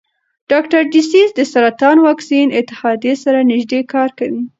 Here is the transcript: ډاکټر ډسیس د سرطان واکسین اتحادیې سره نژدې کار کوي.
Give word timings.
ډاکټر 0.51 0.81
ډسیس 0.93 1.29
د 1.35 1.39
سرطان 1.53 1.97
واکسین 2.07 2.47
اتحادیې 2.59 3.13
سره 3.23 3.39
نژدې 3.51 3.81
کار 3.93 4.09
کوي. 4.19 4.41